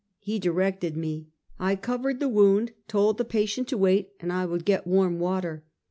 [0.19, 1.27] "He directed me.
[1.59, 5.63] I covered the wound— told the patient to wait and I would get warm water.